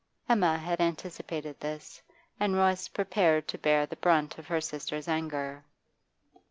[0.27, 2.01] Emma had anticipated this,
[2.39, 5.63] and was prepared to bear the brunt of her sister's anger.